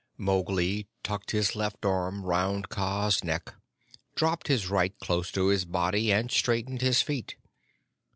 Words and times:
Mowgli 0.17 0.87
tucked 1.03 1.29
his 1.29 1.55
left 1.55 1.85
arm 1.85 2.25
round 2.25 2.69
Kaa's 2.69 3.23
neck, 3.23 3.53
dropped 4.15 4.47
his 4.47 4.67
right 4.67 4.97
close 4.97 5.31
to 5.33 5.49
his 5.49 5.63
body, 5.63 6.11
and 6.11 6.31
straightened 6.31 6.81
his 6.81 7.03
feet. 7.03 7.35